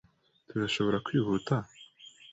Turashobora 0.49 0.97
kwihuta? 1.05 1.55